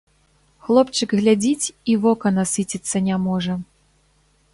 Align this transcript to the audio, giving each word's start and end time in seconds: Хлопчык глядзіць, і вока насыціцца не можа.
Хлопчык 0.67 1.09
глядзіць, 1.19 1.65
і 1.93 1.97
вока 2.05 2.27
насыціцца 2.39 3.03
не 3.09 3.15
можа. 3.27 3.53